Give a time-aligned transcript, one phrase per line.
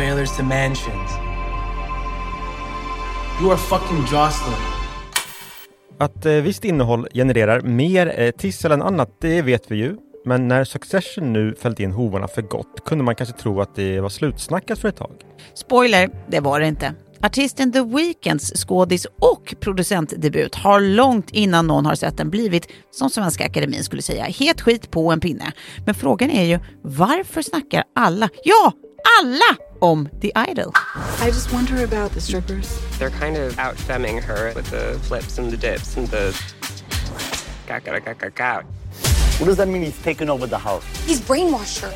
[0.00, 1.10] trailers to mansions.
[3.40, 4.58] You are fucking Jocelyn.
[5.98, 9.96] Att eh, visst innehåll genererar mer eh, tissel än annat, det vet vi ju.
[10.24, 14.00] Men när Succession nu fällt in hovarna för gott kunde man kanske tro att det
[14.00, 15.12] var slutsnackat för ett tag.
[15.54, 16.94] Spoiler, det var det inte.
[17.22, 23.10] Artisten The Weeknds skådis och producentdebut har långt innan någon har sett den blivit, som
[23.10, 25.52] Svenska Akademin skulle säga, het skit på en pinne.
[25.86, 28.72] Men frågan är ju, varför snackar alla, ja,
[29.20, 30.72] alla om The Idol?
[31.22, 32.66] I just wonder about the strippers.
[32.98, 36.32] They're kind of out femming her with the flips and the dips and the.
[39.38, 40.84] What does that mean he's taken over the house?
[41.06, 41.92] He's brainwashed her.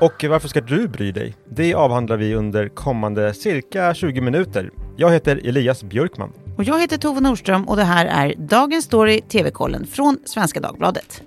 [0.00, 1.36] Och varför ska du bry dig?
[1.50, 4.70] Det avhandlar vi under kommande cirka 20 minuter.
[4.96, 6.32] Jag heter Elias Björkman.
[6.56, 11.22] Och jag heter Tove Nordström och det här är Dagens Story TV-kollen från Svenska Dagbladet.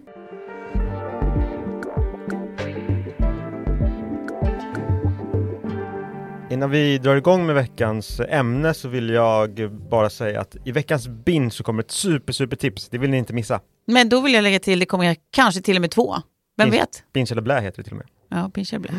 [6.52, 11.08] Innan vi drar igång med veckans ämne så vill jag bara säga att i veckans
[11.08, 12.90] binge så kommer ett super, super tips.
[12.90, 13.60] Det vill ni inte missa.
[13.88, 16.16] Men då vill jag lägga till, det kommer kanske till och med två.
[16.58, 17.04] Vem Binge- vet?
[17.14, 18.08] Binge eller blä heter det till och med.
[18.30, 18.92] Ja, pinche blä.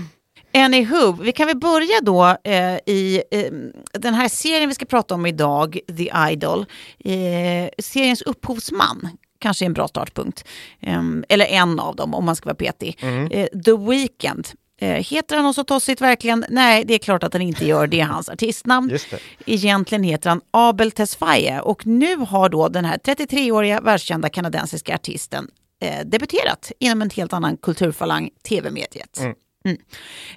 [0.55, 3.53] Anywho, vi kan väl börja då eh, i eh,
[3.93, 6.67] den här serien vi ska prata om idag, The Idol.
[7.05, 9.09] Eh, seriens upphovsman
[9.39, 10.45] kanske är en bra startpunkt.
[10.81, 12.99] Eh, eller en av dem om man ska vara petig.
[13.31, 14.49] Eh, The Weeknd.
[14.83, 16.45] Eh, heter han också tossigt verkligen?
[16.49, 17.87] Nej, det är klart att han inte gör.
[17.87, 18.89] Det är hans artistnamn.
[18.91, 19.19] Just det.
[19.47, 25.51] Egentligen heter han Abel Tesfaye och nu har då den här 33-åriga världskända kanadensiska artisten
[25.83, 29.19] eh, debuterat inom en helt annan kulturfalang, tv-mediet.
[29.21, 29.35] Mm.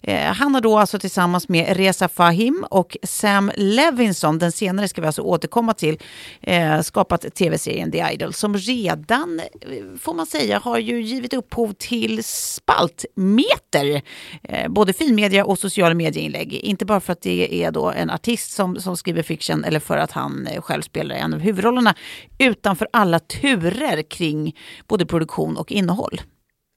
[0.01, 5.01] Eh, han har då alltså tillsammans med Reza Fahim och Sam Levinson, den senare ska
[5.01, 5.97] vi alltså återkomma till,
[6.41, 11.73] eh, skapat tv-serien The Idol som redan, eh, får man säga, har ju givit upphov
[11.73, 14.01] till spaltmeter.
[14.43, 16.53] Eh, både finmedia och sociala medieinlägg.
[16.53, 19.97] Inte bara för att det är då en artist som, som skriver fiction eller för
[19.97, 21.95] att han själv spelar en av huvudrollerna,
[22.37, 24.55] utan för alla turer kring
[24.87, 26.21] både produktion och innehåll.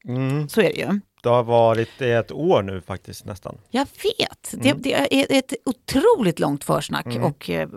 [0.09, 0.49] Mm.
[0.49, 1.01] Så är det ju.
[1.27, 3.59] Det har varit ett år nu faktiskt nästan.
[3.71, 4.55] Jag vet.
[4.63, 7.69] Det, det är ett otroligt långt försnack och eh,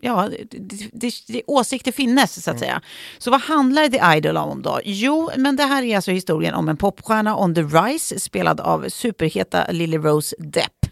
[0.00, 0.58] ja, det,
[0.92, 2.82] det, det, åsikter finnes så att säga.
[3.18, 4.80] Så vad handlar The Idol om då?
[4.84, 8.88] Jo, men det här är alltså historien om en popstjärna on the rise spelad av
[8.88, 10.86] superheta Lily Rose Depp.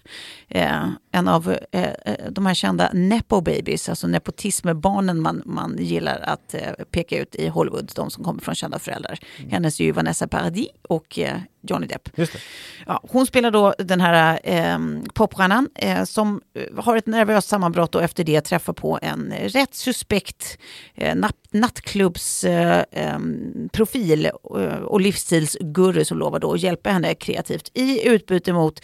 [0.49, 6.21] Eh, en av eh, eh, de här kända nepo babies, alltså nepotismbarnen man, man gillar
[6.21, 9.19] att eh, peka ut i Hollywood, de som kommer från kända föräldrar.
[9.51, 11.94] Hennes är ju Vanessa Paradis och eh, Johnny Depp.
[12.15, 12.31] Det.
[12.87, 14.79] Ja, hon spelar då den här eh,
[15.15, 19.75] popstjärnan eh, som eh, har ett nervöst sammanbrott och efter det träffar på en rätt
[19.75, 20.59] suspekt
[20.95, 23.19] eh, natt, nattklubbsprofil eh,
[23.73, 28.81] profil, eh, och livsstilsguru som lovar då att hjälpa henne kreativt i utbyte mot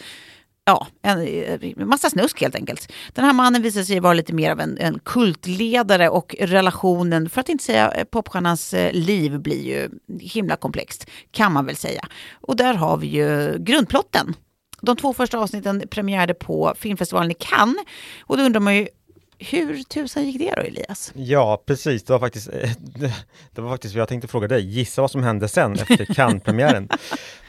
[0.71, 2.91] Ja, en eh, massa snusk helt enkelt.
[3.13, 7.41] Den här mannen visar sig vara lite mer av en, en kultledare och relationen, för
[7.41, 9.89] att inte säga eh, popstjärnans eh, liv blir ju
[10.19, 12.07] himla komplext, kan man väl säga.
[12.41, 14.35] Och där har vi ju grundplotten.
[14.81, 17.85] De två första avsnitten premiärade på filmfestivalen i Cannes.
[18.21, 18.87] Och då undrar man ju,
[19.49, 21.11] hur tusan gick det då Elias?
[21.15, 22.03] Ja, precis.
[22.03, 22.71] Det var faktiskt, eh,
[23.51, 24.61] det, var faktiskt jag tänkte fråga dig.
[24.61, 26.89] Gissa vad som hände sen efter Cannes-premiären.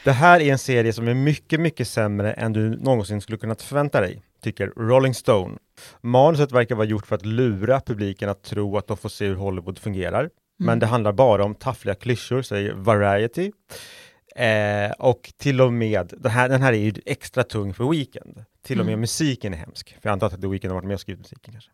[0.03, 3.61] Det här är en serie som är mycket, mycket sämre än du någonsin skulle kunnat
[3.61, 5.57] förvänta dig, tycker Rolling Stone.
[6.01, 9.35] Manuset verkar vara gjort för att lura publiken att tro att de får se hur
[9.35, 10.29] Hollywood fungerar.
[10.59, 13.51] Men det handlar bara om taffliga klyschor, säger Variety.
[14.35, 18.45] Eh, och till och med, den här, den här är ju extra tung för Weekend.
[18.65, 19.89] Till och med musiken är hemsk.
[19.89, 21.71] För jag antar att The Weeknd har varit med och skrivit musiken kanske.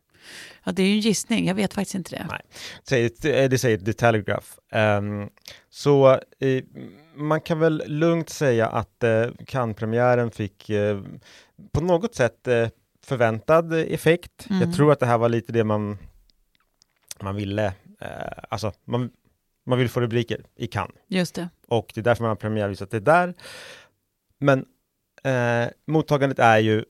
[0.63, 2.27] Ja, det är ju en gissning, jag vet faktiskt inte det.
[2.29, 2.41] Nej.
[2.83, 4.47] Säger, det säger The Telegraph.
[4.71, 5.29] Ehm,
[5.69, 6.63] så eh,
[7.15, 11.01] man kan väl lugnt säga att uh, Cannes-premiären fick eh,
[11.71, 12.67] på något sätt eh,
[13.05, 14.47] förväntad effekt.
[14.49, 15.97] Jag tror att det här var lite det man,
[17.19, 17.65] man ville,
[18.01, 19.09] eh, alltså man,
[19.65, 20.95] man vill få rubriker i Cannes.
[21.07, 21.49] Just det.
[21.67, 23.33] Och det är därför man har premiärvisat det där.
[24.39, 24.65] Men
[25.23, 26.85] eh, mottagandet är ju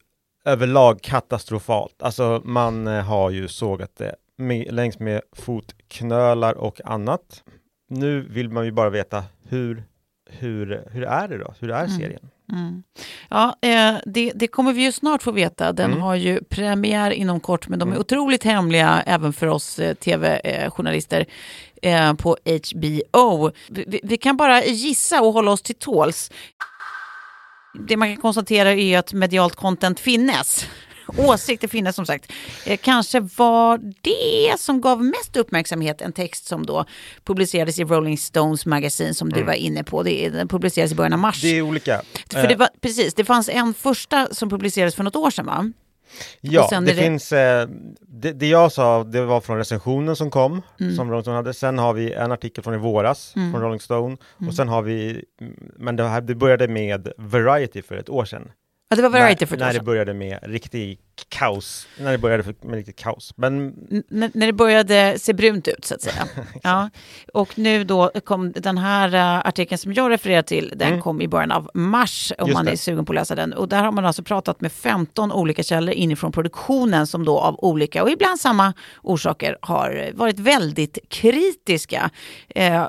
[0.49, 2.03] överlag katastrofalt.
[2.03, 7.43] Alltså man eh, har ju sågat det med, längs med fotknölar och annat.
[7.89, 9.83] Nu vill man ju bara veta hur,
[10.29, 11.53] hur, hur är det då?
[11.59, 12.29] Hur är serien?
[12.51, 12.83] Mm.
[13.29, 15.71] Ja, eh, det, det kommer vi ju snart få veta.
[15.73, 16.01] Den Mm.
[16.01, 21.25] har ju premiär inom kort, men de är otroligt hemliga även för oss eh, tv-journalister
[21.81, 22.37] eh, på
[22.71, 23.51] HBO.
[23.69, 26.31] Vi, vi- vi kan bara gissa och hålla oss till tåls.
[27.87, 30.65] Det man kan konstatera är att medialt content finnes.
[31.17, 32.31] åsikter finnas som sagt.
[32.65, 36.85] Eh, kanske var det som gav mest uppmärksamhet en text som då
[37.23, 40.03] publicerades i Rolling Stones magasin som du var inne på.
[40.03, 41.43] Det, den publicerades i början av mars.
[41.43, 41.53] Mm.
[41.53, 42.01] Det är olika.
[42.31, 45.45] För det Eh, var, precis, det fanns en första som publicerades för något år sedan
[45.45, 45.71] va?
[46.41, 47.67] Ja, det, det- finns, eh,
[48.01, 50.95] det, det jag sa, det var från recensionen som kom, Mm.
[50.95, 51.53] som Rolling Stone hade.
[51.53, 54.17] Sen har vi en artikel från i våras, från Rolling Stone.
[54.39, 54.47] Mm.
[54.50, 58.25] Och sen har vi, mm, men det, här, det började med Variety för ett år
[58.25, 58.51] sedan.
[58.91, 61.00] Ja, det var Variety för när, det började med riktig
[61.30, 61.88] kaos.
[62.00, 63.33] När det började med riktigt kaos.
[63.36, 66.27] Men N- när det började se brunt ut så att säga.
[66.63, 66.89] ja.
[67.33, 71.27] Och nu då kom den här uh, artikeln som jag refererar till, den kom i
[71.27, 72.47] början av mars om Mm.
[72.50, 72.71] Just man det.
[72.71, 73.53] är sugen på att läsa den.
[73.53, 77.56] Och där har man alltså pratat med 15 olika källor inifrån produktionen som då av
[77.59, 82.09] olika och ibland samma orsaker har varit väldigt kritiska.
[82.50, 82.88] Eh, eh,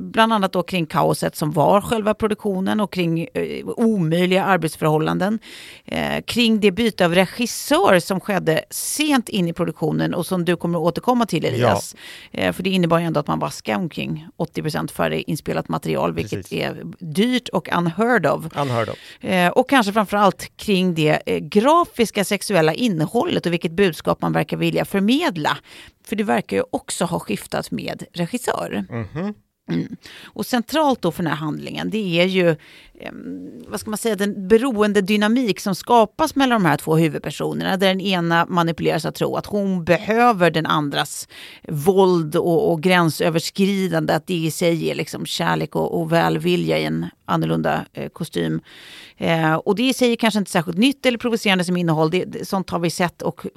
[0.00, 5.37] bland annat då kring kaoset som var själva produktionen och kring eh, omöjliga arbetsförhållanden.
[5.84, 10.56] Eh, kring det byte av regissör som skedde sent in i produktionen och som du
[10.56, 11.96] kommer att återkomma till Elias.
[12.32, 16.38] Eh, för det innebar ju ändå att man vaskade omkring 80% färre inspelat material vilket
[16.38, 16.52] Precis.
[16.52, 18.44] är dyrt och unheard of.
[18.56, 19.24] unheard of.
[19.24, 24.56] Eh, och kanske framförallt kring det eh, grafiska sexuella innehållet och vilket budskap man verkar
[24.56, 25.58] vilja förmedla.
[26.04, 28.84] För det verkar ju också ha skiftat med regissör.
[28.90, 29.34] Mm.
[29.68, 29.96] Mm.
[30.24, 33.12] Och centralt då för den här handlingen det är ju eh,
[33.68, 37.88] vad ska man säga, den beroende dynamik som skapas mellan de här två huvudpersonerna där
[37.88, 41.28] den ena manipuleras att tro att hon behöver den andras
[41.68, 46.84] våld och, och gränsöverskridande, att det i sig är liksom kärlek och, och välvilja i
[46.84, 48.60] en annorlunda eh, kostym.
[49.16, 52.24] Eh, och det i sig är kanske inte särskilt nytt eller provocerande som innehåll, det,
[52.24, 53.50] det, sånt har vi sett och eh,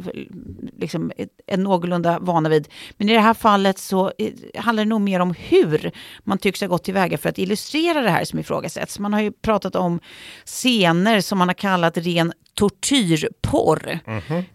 [0.78, 2.68] liksom är, är någorlunda vana vid.
[2.98, 5.92] Men i det här fallet så eh, handlar det nog mer om hur
[6.24, 9.00] man tycks ha gått tillväga för att illustrera det här som ifrågasätts.
[9.00, 10.00] Man har ju pratat om
[10.46, 14.00] scener som man har kallat ren tortyrporr.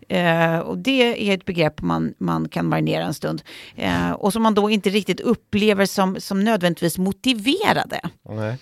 [0.08, 3.42] Eh, och det är ett begrepp man, man kan marinera en stund.
[3.76, 8.00] Eh, och som man då inte riktigt upplever som, som nödvändigtvis motiverade.
[8.28, 8.56] Nej.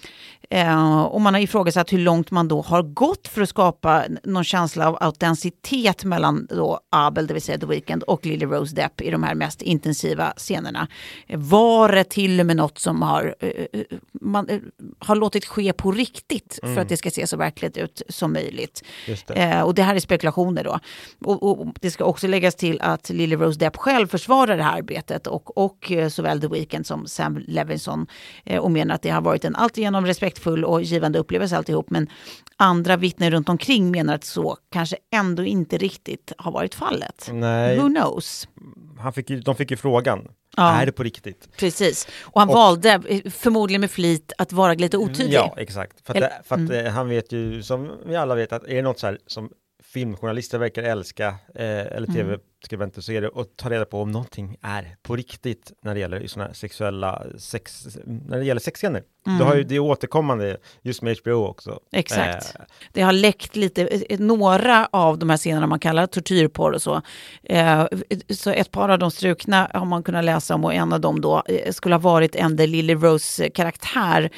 [0.50, 4.44] Eh, och man har ifrågasatt hur långt man då har gått för att skapa någon
[4.44, 9.00] känsla av autenticitet mellan då Abel, det vill säga The Weeknd, och Lily Rose Depp
[9.00, 10.88] i de här mest intensiva scenerna.
[11.26, 13.82] Eh, Var det till och med något som har, eh, eh,
[14.20, 14.60] man,
[14.98, 18.82] har låtit ske på riktigt för att det ska se så verkligt ut som möjligt?
[19.26, 19.35] Det.
[19.35, 20.79] Eh, och det här är spekulationer då.
[21.25, 24.79] Och, och, det ska också läggas till att Lily Rose Depp själv försvarar det här
[24.79, 28.06] arbetet och, och eh, såväl The Weeknd som Sam Levinson
[28.44, 31.91] eh, och menar att det har varit en alltigenom respektfull och givande upplevelse alltihop.
[31.91, 32.09] Men
[32.56, 37.31] andra vittnen runt omkring menar att så kanske ändå inte riktigt har varit fallet.
[37.32, 37.79] Nej.
[37.79, 38.49] Who knows?
[38.99, 40.73] Han fick de fick ju frågan, Ja.
[40.73, 41.49] är det på riktigt?
[41.56, 42.09] Precis.
[42.23, 45.33] Och han Och- valde, eh, förmodligen med flit, att vara lite otydlig.
[45.35, 46.06] Ja, exakt.
[46.06, 48.75] För att, Eller- för att eh, han vet ju, som vi alla vet, att är
[48.75, 49.51] det något så här som
[49.94, 51.64] filmjournalister verkar älska, eh,
[51.96, 55.94] eller tv-skribenter, så är det att ta reda på om någonting är på riktigt när
[55.94, 59.02] det gäller sådana här sexuella sex, när det gäller sexscener.
[59.38, 61.81] Det har ju det är återkommande just med HBO också.
[61.93, 62.55] Exakt.
[62.55, 62.61] Eh,
[62.93, 67.02] Det har läckt lite, eh, några av de här scenerna man kallar tortyrporr och så.
[67.43, 67.87] Eh,
[68.31, 71.20] så ett par av de strukna har man kunnat läsa om och en av dem
[71.20, 74.31] då eh, skulle ha varit en där Lily Rose karaktär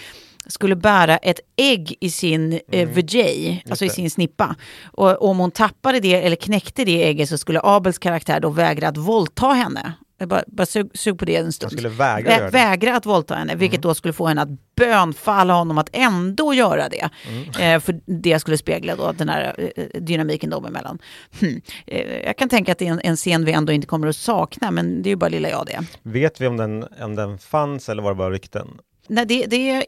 [0.47, 4.57] skulle bära ett ägg i sin eh, vajay, alltså i sin snippa.
[4.85, 8.89] Och om hon tappade det eller knäckte det ägget så skulle Abels karaktär då vägra
[8.89, 9.93] att våldta henne.
[10.19, 11.73] Jag bara, bara sug, sug på det en stund.
[11.73, 12.39] Han skulle vägra Vä-.
[12.39, 12.51] Mm.
[12.51, 16.89] vägra att våldta henne, vilket då skulle få henne att bönfalla honom att ändå göra
[16.89, 17.09] det.
[17.29, 17.75] Mm.
[17.75, 20.99] Eh, för det skulle spegla då den här eh, dynamiken dem emellan.
[21.41, 21.61] Hmm.
[21.87, 24.17] Eh, jag kan tänka att det är en, en scen vi ändå inte kommer att
[24.17, 25.85] sakna, men det är ju bara lilla jag det.
[26.03, 28.69] vet vi om den, om den fanns eller var det bara rykten?
[29.09, 29.85] Nej, det, det är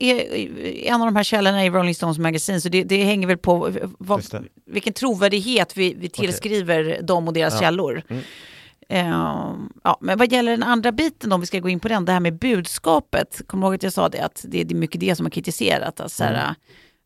[0.94, 3.72] en av de här källorna i Rolling Stones magasin, så det, det hänger väl på
[3.98, 7.60] vad, vilken trovärdighet vi, vi tillskriver dem och deras Ja.
[7.60, 8.02] källor.
[8.08, 8.22] Mm.
[8.88, 12.04] Eh, ja, men vad gäller den andra biten, om vi ska gå in på den,
[12.04, 13.40] det här med budskapet.
[13.46, 15.30] Kommer du ihåg att jag sa det, att det, det är mycket det som har
[15.30, 16.00] kritiserat.
[16.00, 16.54] Alltså, så här, Mm.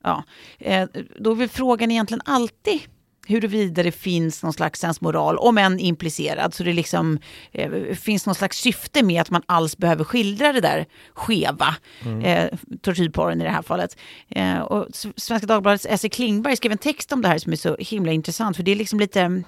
[0.04, 0.24] ja.
[0.58, 0.88] eh,
[1.20, 2.80] då är väl frågan egentligen alltid
[3.26, 6.54] huruvida det finns någon slags sensmoral, om än implicerad.
[6.54, 7.18] Så det liksom
[7.52, 11.76] eh, finns någon slags syfte med att man alls behöver skildra det där skeva,
[12.24, 12.48] eh,
[12.82, 13.96] tortyrporren i det här fallet.
[14.28, 14.86] Eh, och
[15.16, 18.56] Svenska Dagbladets Esse Klingberg skrev en text om det här som är så himla intressant,
[18.56, 19.42] för det är liksom lite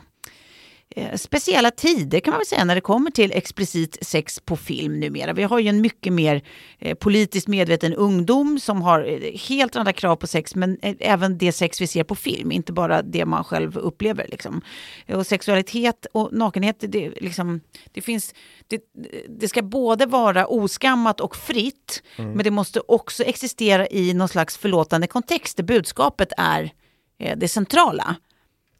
[1.16, 5.32] speciella tider kan man väl säga när det kommer till explicit sex på film numera.
[5.32, 6.42] Vi har ju en mycket mer
[6.78, 11.38] eh, politiskt medveten ungdom som har eh, helt andra krav på sex men eh, även
[11.38, 14.26] det sex vi ser på film, inte bara det man själv upplever.
[14.28, 14.60] Liksom.
[15.08, 17.60] Och sexualitet och nakenhet, det, liksom,
[17.92, 18.34] det finns...
[18.66, 18.80] Det,
[19.28, 24.56] det ska både vara oskammat och fritt men det måste också existera i någon slags
[24.56, 26.72] förlåtande kontext där budskapet är
[27.18, 28.16] eh, det centrala.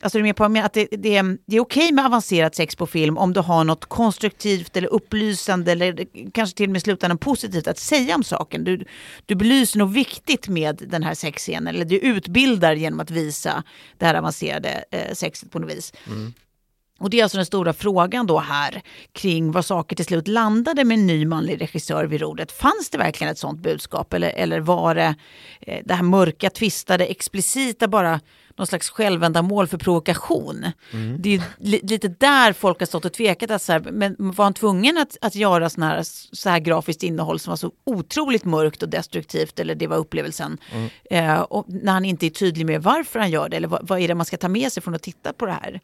[0.04, 2.86] Alltså du är med på att det, det, det är okej med avancerat sex på
[2.86, 7.68] film om du har något konstruktivt eller upplysande eller kanske till och med slutändan positivt
[7.68, 8.64] att säga om saken.
[8.64, 8.84] Du,
[9.26, 13.62] du belyser något viktigt med den här sexscenen eller du utbildar genom att visa
[13.98, 15.92] det här avancerade eh, sexet på något vis.
[16.98, 18.82] Och det är alltså den stora frågan då här
[19.12, 22.52] kring vad saker till slut landade med en ny manlig regissör vid rodret.
[22.52, 25.14] Fanns det verkligen ett sånt budskap eller, eller var det
[25.60, 28.20] eh, det här mörka, tvistade, explicita bara
[28.56, 30.66] någon slags självändamål för provokation?
[31.18, 33.50] Det är li, lite där folk har stått och tvekat.
[33.50, 37.02] Att så här, men var han tvungen att, att göra sån här, så här grafiskt
[37.02, 40.58] innehåll som var så otroligt mörkt och destruktivt eller det var upplevelsen?
[41.10, 44.00] Eh, och när han inte är tydlig med varför han gör det eller vad, vad
[44.00, 45.80] är det man ska ta med sig från att titta på det här?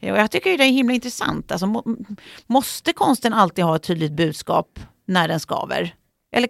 [0.00, 1.52] Eh, och jag tycker det är himla intressant.
[1.52, 1.84] Alltså, må,
[2.46, 5.94] måste konsten alltid ha ett tydligt budskap när den skaver?
[6.32, 6.48] Eller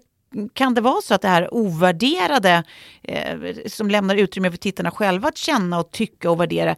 [0.52, 2.64] kan det vara så att det här ovärderade
[3.02, 6.76] eh, som lämnar utrymme för tittarna själva att känna och tycka och värdera,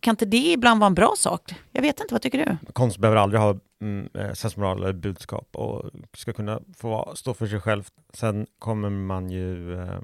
[0.00, 1.54] kan inte det ibland vara en bra sak?
[1.72, 2.72] Jag vet inte, vad tycker du?
[2.72, 7.34] Konst behöver aldrig ha mm, eh, sensmoral eller budskap och ska kunna få vara- stå
[7.34, 7.88] för sig själv.
[8.14, 9.98] Sen kommer man ju eh,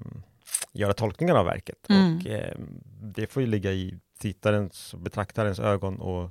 [0.72, 2.16] göra tolkningar av verket Mm.
[2.16, 2.54] och eh,
[3.02, 6.30] det får ju ligga i tittarens och betraktarens ögon och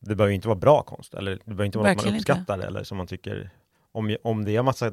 [0.00, 2.18] det behöver ju inte vara bra konst eller det behöver inte vara något man Verkligen
[2.18, 2.32] inte.
[2.32, 3.50] uppskattar eller som man tycker
[3.92, 4.92] om, om det är massa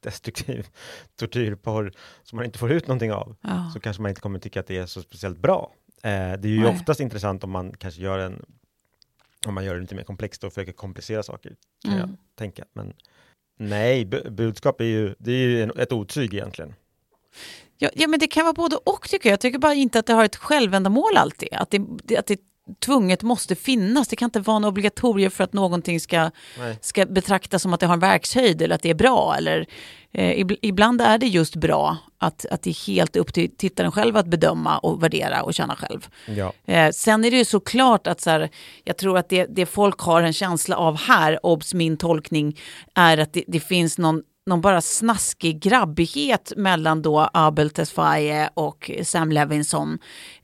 [0.00, 0.66] destruktiv
[1.16, 3.70] tortyrporr som man inte får ut någonting av Ja.
[3.74, 5.72] så kanske man inte kommer tycka att det är så speciellt bra.
[6.02, 6.70] Eh, det är ju Nej.
[6.70, 8.44] oftast intressant om man kanske gör en
[9.46, 12.08] om man gör det lite mer komplext och försöker komplicera saker, kan Mm.
[12.08, 12.64] jag tänka.
[12.72, 12.92] Men
[13.58, 16.74] nej, bu- budskap är ju, det är ju ett otyg egentligen.
[17.76, 19.32] Ja, ja, men det kan vara både och tycker jag.
[19.32, 21.48] Jag tycker bara inte att det har ett självändamål alltid.
[21.52, 22.40] Att det, att det
[22.84, 24.08] tvunget måste finnas.
[24.08, 26.78] Det kan inte vara en obligatorium för att någonting ska, Nej.
[26.80, 29.34] ska betraktas som att det har en verkshöjd eller att det är bra.
[29.38, 29.66] Eller,
[30.12, 33.92] eh, ib- ibland är det just bra att, att det är helt upp till tittaren
[33.92, 36.08] själv att bedöma och värdera och känna själv.
[36.26, 36.52] Ja.
[36.66, 38.48] Eh, sen är det ju såklart att så här,
[38.84, 42.60] jag tror att det, det folk har en känsla av här, obs min tolkning,
[42.94, 48.90] är att det, det finns någon, någon bara snaskig grabbighet mellan då Abel Tesfaye och
[49.02, 49.98] Sam Levinson.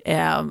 [0.04, 0.42] Eh,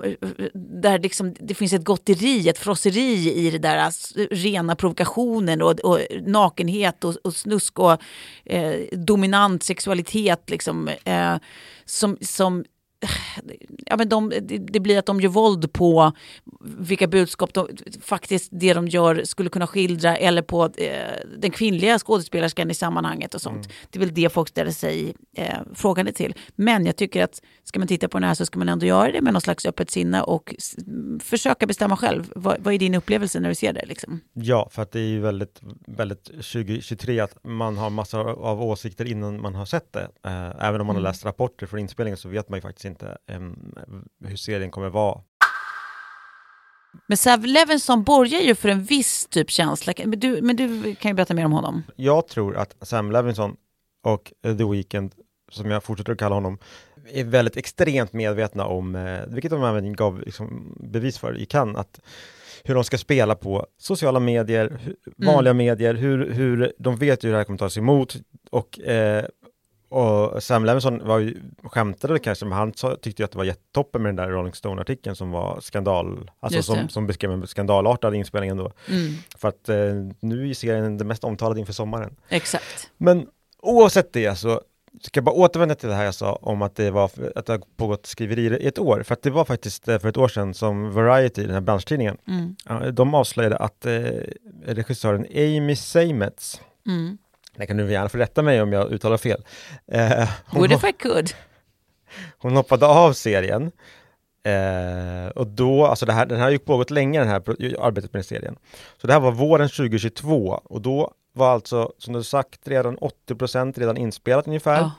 [0.82, 5.80] där liksom, det finns ett gotteri, ett frosseri i det där alltså, rena provokationen och,
[5.80, 8.02] och nakenhet och, och snusk och
[8.46, 10.50] eh, dominant sexualitet.
[10.50, 11.36] Liksom, eh,
[11.86, 12.64] som, som
[13.86, 14.30] ja, men de,
[14.72, 16.12] det, blir att de gör våld på
[16.78, 17.68] vilka budskap de,
[18.02, 20.94] faktiskt det de gör skulle kunna skildra eller på eh,
[21.38, 23.70] den kvinnliga skådespelerskan i sammanhanget och sånt.
[23.90, 26.36] Det är väl det folk ställer sig eh, frågande till.
[26.56, 29.12] Men jag tycker att ska man titta på den här så ska man ändå göra
[29.12, 30.76] det med någon slags öppet sinne och s-
[31.24, 32.32] försöka bestämma själv.
[32.36, 33.86] Vad, vad är din upplevelse när du ser det?
[33.86, 34.20] Liksom?
[34.34, 39.06] ja, för att det är ju väldigt, väldigt 2023 att man har massor av åsikter
[39.06, 40.08] innan man har sett det.
[40.26, 42.93] Eh, även om man har läst rapporter från inspelningen så vet man ju faktiskt inte
[43.32, 43.76] em,
[44.26, 45.22] hur serien kommer vara.
[47.08, 49.94] Men Sav Levinson borgar ju för en viss typ känsla.
[50.06, 51.84] Men du, men du kan ju berätta mer om honom.
[51.96, 53.56] Jag tror att Sam Levinson
[54.04, 55.14] och The Weeknd,
[55.52, 56.58] som jag fortsätter att kalla honom,
[57.14, 61.78] är väldigt extremt medvetna om, eh, vilket de även gav liksom, bevis för i Cannes,
[61.78, 62.00] att
[62.64, 64.96] hur de ska spela på sociala medier, hu-
[65.26, 68.16] vanliga medier, hur, hur de vet hur det här kommer tas emot
[68.52, 69.26] och, eh,
[69.94, 72.72] och Sam Levinson var ju, skämtade kanske, men han
[73.02, 76.64] tyckte ju att det var jättetoppen med den där Rolling Stone-artikeln som var skandal, alltså
[76.64, 78.72] som, som beskrev en skandalartad inspelning ändå.
[78.90, 79.76] Mm, För att eh,
[80.20, 82.16] nu är serien det mest omtalade inför sommaren.
[82.30, 82.90] exakt.
[82.98, 83.28] Men
[83.62, 84.62] oavsett det så
[85.02, 87.54] ska jag bara återvända till det här jag sa om att det, var, att det
[87.54, 89.04] har pågått skriverier i ett år.
[89.04, 92.18] För att det var faktiskt eh, för ett år sedan som Variety, den här branschtidningen,
[92.28, 93.92] Mm, de avslöjade att eh,
[94.66, 97.18] regissören Amy Seimetz, mm.
[97.58, 99.44] Det kan du gärna få rätta mig om jag uttalar fel,
[99.92, 101.34] eh, Would if I could.
[102.38, 103.72] hon hoppade av serien.
[104.46, 107.36] Eh, och då, alltså det här, den här har ju pågått länge, den här
[107.80, 108.56] arbetet med serien.
[109.02, 113.80] Så det här var våren 2022 och då var alltså, som du sagt, redan 80%
[113.80, 114.78] redan inspelat ungefär.
[114.80, 114.92] Ja.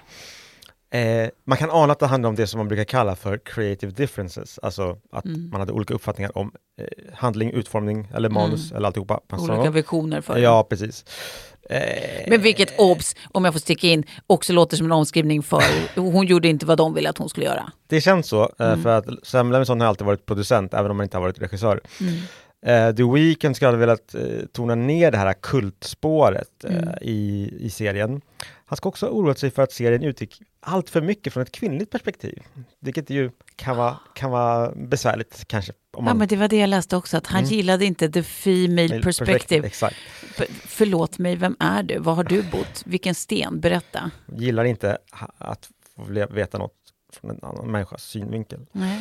[0.99, 3.93] Eh, man kan ana att det handlar om det som man brukar kalla för creative
[3.93, 5.51] differences, alltså att Mm.
[5.51, 9.21] man hade olika uppfattningar om eh, handling, utformning eller manus eller alltihopa.
[9.33, 9.51] Mm.
[9.51, 10.41] Olika visioner för det.
[10.41, 11.05] Ja, precis.
[11.71, 15.63] Eh, Men vilket obs, om jag får sticka in, också låter som en omskrivning för
[15.97, 17.73] hon gjorde inte vad de ville att hon skulle göra.
[17.87, 18.83] Det känns så, eh, Mm.
[18.83, 21.81] för att Sam Levinson har alltid varit producent, även om han inte har varit regissör.
[22.01, 22.15] Mm.
[22.67, 24.15] Eh, The Weeknd skulle ha velat
[24.53, 26.89] tona ner det här kultspåret Mm.
[27.01, 28.21] i, i serien.
[28.75, 31.53] Han ska också ha oroat sig för att serien utgick allt för mycket från ett
[31.53, 32.43] kvinnligt perspektiv,
[32.81, 35.73] vilket ju kan vara, kan vara besvärligt kanske.
[35.93, 37.51] Om Ja, men det var det jag läste också, att han Mm.
[37.55, 39.67] gillade inte the female perspective.
[39.69, 41.99] F- förlåt mig, vem är du?
[41.99, 42.83] Var har du bott?
[42.87, 43.61] Vilken sten?
[43.61, 44.11] Berätta.
[44.37, 44.99] Gillar inte
[45.39, 46.75] att få veta något
[47.13, 48.67] från en annan människas synvinkel.
[48.73, 49.01] Nej.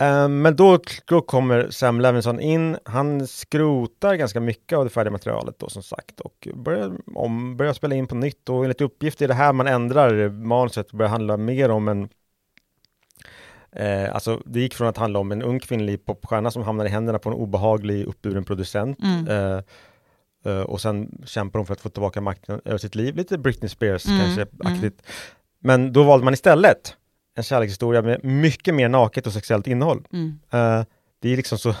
[0.00, 2.76] Eh, men då, då kommer Sam Levinson in.
[2.84, 7.72] Han skrotar ganska mycket av det färdiga materialet då som sagt och börjar, om, börjar
[7.72, 11.10] spela in på nytt och enligt uppgift är det här man ändrar manuset och börjar
[11.10, 12.08] handla mer om en
[13.76, 16.88] Eh, alltså det gick från att handla om en ung kvinnlig popstjärna som hamnar i
[16.88, 19.28] händerna på en obehaglig uppburen producent Mm.
[19.28, 19.62] eh,
[20.44, 23.16] eh, och sen kämpar hon för att få tillbaka makten över sitt liv.
[23.16, 24.74] Lite Britney Spears Mm, kanske mm.
[24.74, 25.02] aktigt.
[25.58, 26.96] Men då valde man istället
[27.36, 30.04] en kärlekshistoria med mycket mer naket och sexuellt innehåll.
[30.12, 30.38] Mm.
[30.50, 30.84] Eh,
[31.20, 31.74] det är liksom så,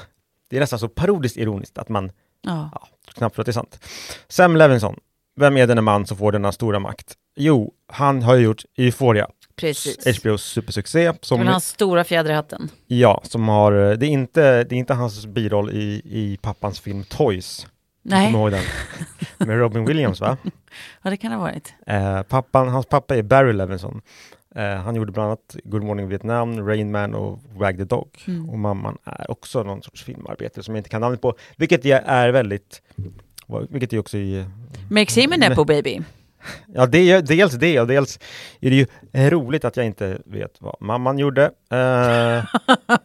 [0.50, 2.12] det är nästan så parodiskt ironiskt att man
[2.44, 2.70] Ja.
[2.72, 3.84] ja, knappt tror att det är sant.
[4.28, 4.96] Sam Levinson,
[5.36, 7.14] vem är denna man som får denna stora makt?
[7.36, 10.18] Jo, han har ju gjort Euphoria, Precis.
[10.22, 12.68] HBOs supersuccé, som, väl hans stora fjäder i hatten.
[12.86, 17.04] ja, som har, det är inte, det är inte hans biroll i, i pappans film
[17.04, 17.66] Toys.
[18.02, 18.64] Nej, Kommer ihåg den?
[19.48, 20.36] Med Robin Williams va?
[21.02, 21.74] ja, det kan det ha varit.
[21.86, 24.02] Eh, pappan, hans pappa är Barry Levinson.
[24.54, 28.22] Eh, han gjorde bland annat Good Morning Vietnam, Rain Man och Wag the Dog.
[28.26, 28.50] Mm.
[28.50, 32.02] Och mamman är också någon sorts filmarbetare som jag inte kan namnet på, vilket är-
[32.06, 32.82] är väldigt
[33.70, 34.44] vilket är också i...
[34.90, 36.00] Makes him a nepo baby.
[36.66, 38.18] Ja, det är dels det och dels
[38.60, 38.86] är det ju
[39.30, 41.44] roligt att jag inte vet vad mamman gjorde.
[41.70, 42.44] Eh,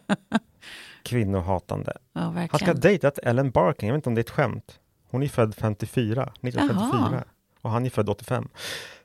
[1.02, 1.92] kvinnohatande.
[2.12, 4.78] Ja, Han ska ha dejtat Ellen Barkin, jag vet inte om det är ett skämt.
[5.10, 7.08] Hon är född 54, 1954.
[7.12, 7.24] Jaha.
[7.62, 8.48] Och han är född 85.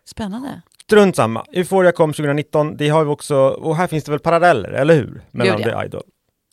[0.05, 0.61] Spännande.
[0.93, 1.45] Strunt samma.
[1.53, 2.77] Euphoria kom 2019.
[2.77, 5.21] Det har vi också, och här finns det väl paralleller, eller hur?
[5.31, 5.79] Mellan Gud, ja.
[5.81, 6.01] The Idol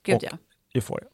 [0.02, 0.30] Gud Och- ja.
[0.74, 1.06] Euphoria.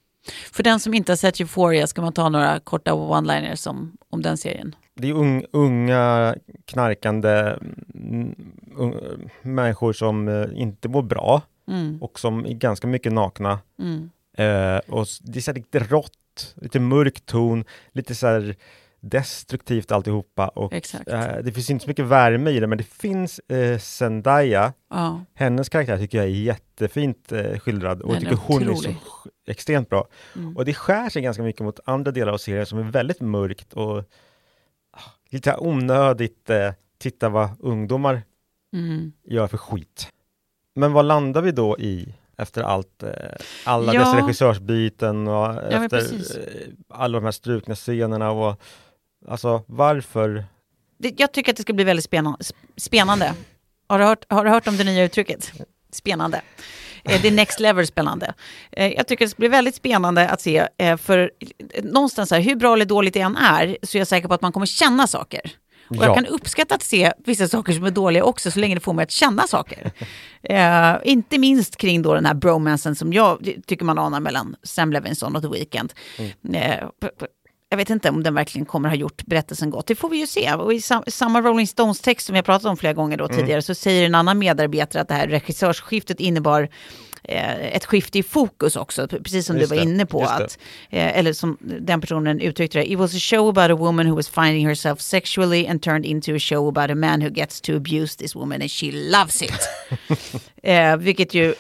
[0.52, 4.22] För den som inte har sett Euphoria ska man ta några korta one-liners om, om
[4.22, 4.74] den serien.
[4.94, 7.56] Det är un, unga, knarkande
[7.94, 8.34] mm,
[8.76, 8.94] un,
[9.42, 13.58] människor som eh, inte mår bra Mm, och som är ganska mycket nakna.
[13.78, 18.56] mm, Eh, och det är så lite rått, lite mörk ton, lite så här
[19.00, 20.48] destruktivt alltihopa.
[20.48, 24.72] Och, eh, det finns inte så mycket värme i det, men det finns eh, Zendaya,
[24.90, 28.66] Ja, hennes karaktär tycker jag är jättefint eh, skildrad och jag är tycker hon är
[28.66, 28.96] så otrolig.
[29.46, 30.08] extremt bra.
[30.36, 30.56] mm.
[30.56, 33.72] Och det skär sig ganska mycket mot andra delar av serien som är väldigt mörkt
[33.72, 33.98] och
[34.90, 35.00] ah,
[35.30, 38.22] lite onödigt eh, titta vad ungdomar
[38.72, 39.12] Mm.
[39.24, 40.08] gör för skit.
[40.74, 43.10] Men vad landar vi då i efter allt, eh,
[43.64, 44.00] alla Ja.
[44.00, 48.60] dessa regissörsbyten och men efter eh, alla de här strukna scenerna och
[49.28, 50.44] alltså varför?
[50.98, 52.38] Det, jag tycker att det ska bli väldigt spännande.
[52.76, 53.34] spännande.
[53.88, 55.52] Har, du hört, har du hört om det nya uttrycket?
[55.92, 56.40] Spännande.
[57.04, 58.34] Eh, Det är next level spännande.
[58.72, 61.30] Eh, Jag tycker det ska bli väldigt spännande att se, eh, för
[61.74, 64.34] eh, någonstans här, hur bra eller dåligt det än är, så är jag säker på
[64.34, 65.40] att man kommer känna saker.
[65.88, 66.04] Och Ja.
[66.04, 68.92] jag kan uppskatta att se vissa saker som är dåliga också, så länge det får
[68.92, 69.90] mig att känna saker.
[70.48, 74.92] Eh, inte minst kring då den här bromansen som jag tycker man anar mellan Sam
[74.92, 75.92] Levinson och The Weeknd.
[76.18, 77.26] Eh, p- p-
[77.68, 79.86] jag vet inte om den verkligen kommer ha gjort berättelsen gott.
[79.86, 80.54] Det får vi ju se.
[80.54, 83.74] Och i sam- samma Rolling Stones-text som har pratat om flera gånger då tidigare så
[83.74, 86.68] säger en annan medarbetare att det här regissörsskiftet innebar
[87.28, 90.22] ett skifte i fokus också, precis som Just du var det, inne på.
[90.22, 90.58] att
[90.90, 94.16] eh, Eller som den personen uttryckte det, it was a show about a woman who
[94.16, 97.76] was finding herself sexually and turned into a show about a man who gets to
[97.76, 99.68] abuse this woman and she loves it.
[100.62, 101.54] eh, vilket ju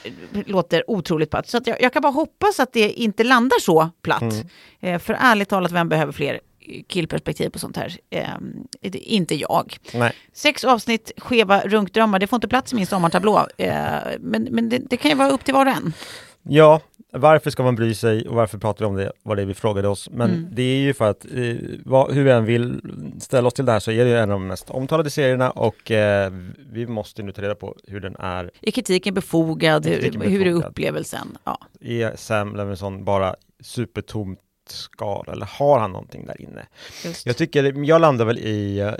[0.46, 1.48] låter otroligt platt.
[1.48, 4.22] Så jag, jag kan bara hoppas att det inte landar så platt.
[4.22, 4.46] Mm.
[4.80, 6.40] Eh, för ärligt talat, vem behöver fler
[6.88, 7.96] killperspektiv på sånt här?
[8.10, 8.28] Eh,
[8.82, 9.76] är inte jag.
[9.94, 10.12] Nej.
[10.32, 13.46] Sex avsnitt skeva runkdrömmar, det får inte plats i min sommartablå.
[13.56, 13.74] Eh,
[14.20, 15.92] men men det, det kan ju vara upp till var och en.
[16.48, 16.80] Ja,
[17.12, 19.88] varför ska man bry sig och varför pratar vi om det, var det vi frågade
[19.88, 20.08] oss.
[20.12, 20.48] Men Mm.
[20.52, 22.80] det är ju för att eh, vad, hur vi än vill
[23.20, 25.50] ställa oss till det här så är det ju en av de mest omtalade serierna
[25.50, 26.32] och eh,
[26.72, 28.50] vi måste nu ta reda på hur den är.
[28.62, 29.86] Är kritiken befogad?
[29.86, 30.70] Är Hur, kritiken hur är befogad?
[30.70, 31.38] upplevelsen?
[31.44, 31.58] Ja.
[31.80, 36.66] Är Sam Levinson bara supertomt skal eller har han någonting där inne?
[37.04, 37.26] Just.
[37.26, 38.92] Jag tycker, jag landar väl i eh,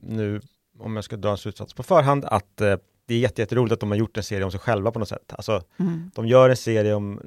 [0.00, 0.40] nu,
[0.78, 3.80] om jag ska dra en slutsats på förhand, att eh, det är jätte- jätteroligt att
[3.80, 5.32] de har gjort en serie om sig själva på något sätt.
[5.32, 6.10] Alltså, Mm.
[6.14, 7.20] de gör en serie om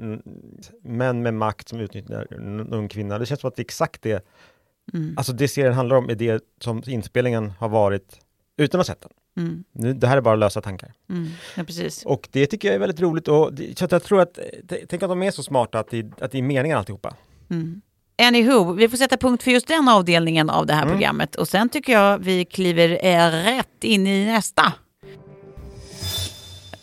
[0.84, 3.19] män med makt som utnyttjar en ung kvinna.
[3.19, 4.26] Det känns som att det är exakt det,
[4.93, 5.13] Mm.
[5.17, 8.19] alltså det serien handlar om är det som inspelningen har varit
[8.58, 9.12] utan att ha sett den.
[9.45, 9.63] Mm.
[9.71, 10.93] Nu, det här är bara lösa tankar.
[11.10, 11.28] Mm.
[11.58, 12.06] Ja, precis.
[12.06, 14.34] Och det tycker jag är väldigt roligt och det, så jag tror att,
[14.69, 17.15] t- tänk att de är så smarta att det, att det är meningen alltihopa.
[17.52, 17.82] Mm.
[18.22, 20.94] Anywho, vi får sätta punkt för just den avdelningen av det här Mm.
[20.94, 21.36] programmet.
[21.36, 24.74] Och sen tycker jag vi kliver eh, rätt in i nästa.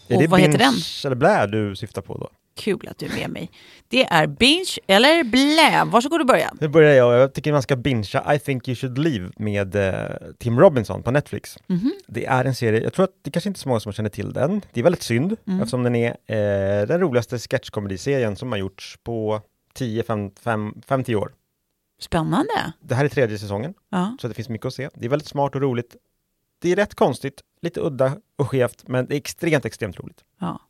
[0.08, 0.74] Är Och det vad heter binge den?
[1.06, 2.28] eller blä du syftar på då?
[2.56, 3.50] Kul att du är med mig.
[3.88, 5.84] Det är binge eller blä.
[5.84, 6.52] Varsågod och börja.
[6.60, 9.94] Nu börjar jag, jag tycker man ska bingea I think you should leave med eh,
[10.38, 11.58] Tim Robinson på Netflix.
[11.66, 11.92] Mhm.
[12.06, 14.10] Det är en serie, jag tror att det kanske inte är så många som känner
[14.10, 14.60] till den.
[14.72, 15.60] Det är väldigt synd Mm.
[15.60, 19.40] eftersom den är eh, den roligaste sketchkomediserien som har gjorts på
[19.78, 21.34] 10-5-10 år.
[22.00, 22.72] Spännande.
[22.80, 24.16] Det här är tredje säsongen, Ja.
[24.20, 24.88] så det finns mycket att se.
[24.94, 25.96] Det är väldigt smart och roligt.
[26.58, 30.24] Det är rätt konstigt lite udda och skevt, men det är extremt, extremt roligt.
[30.40, 30.60] Ja.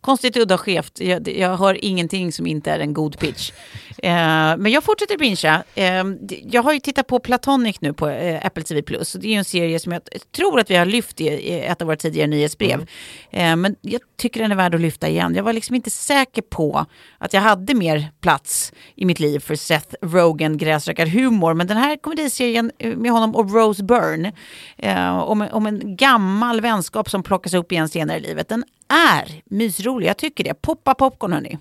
[0.00, 1.00] Konstigt, udda och skevt.
[1.00, 3.52] Jag, jag hör ingenting som inte är en god pitch.
[3.98, 4.12] eh,
[4.56, 5.62] men jag fortsätter bingea.
[5.74, 6.04] Eh,
[6.50, 8.82] jag har ju tittat på Platonic nu på eh, Apple TV+.
[8.82, 9.12] Plus.
[9.12, 10.02] Det är ju en serie som jag
[10.36, 12.86] tror att vi har lyft i, i ett av våra tidigare nyhetsbrev.
[13.30, 15.34] Eh, men jag tycker den är värd att lyfta igen.
[15.34, 16.86] Jag var liksom inte säker på
[17.18, 21.54] att jag hade mer plats i mitt liv för Seth Rogen gräsrökarhumor.
[21.54, 24.32] Men den här komediserien eh, med honom och Rose Byrne
[24.76, 28.48] eh, om, om en gammal vänskap som plockas upp igen senare i livet.
[28.48, 30.54] Den är mysrolig, jag tycker det.
[30.54, 31.58] Poppa popcorn hörni.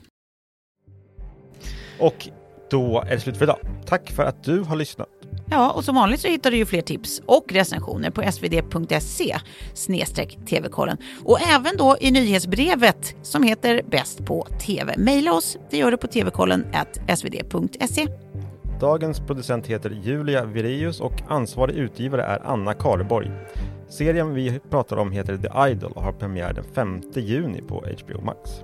[2.00, 2.30] Och
[2.70, 3.60] då är det slut för idag.
[3.86, 5.08] Tack för att du har lyssnat.
[5.50, 9.38] Ja, och som vanligt så hittar du ju fler tips och recensioner på svd.se
[9.74, 10.98] snedstreck tv-kollen.
[11.24, 14.96] Och även då i nyhetsbrevet som heter Bäst på TV.
[14.98, 16.66] Maila oss, det gör du på tvkollen
[17.16, 18.08] svd.se.
[18.80, 23.32] Dagens producent heter Julia Vireus och ansvarig utgivare är Anna Kareborg.
[23.90, 28.22] Serien vi pratar om heter The Idol och har premiär den 5 juni på HBO
[28.22, 28.64] Max.